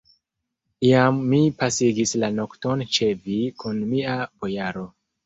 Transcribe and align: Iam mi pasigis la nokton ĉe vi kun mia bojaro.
Iam 0.87 1.19
mi 1.33 1.41
pasigis 1.59 2.13
la 2.23 2.29
nokton 2.37 2.81
ĉe 2.97 3.11
vi 3.27 3.37
kun 3.65 3.79
mia 3.93 4.17
bojaro. 4.25 4.87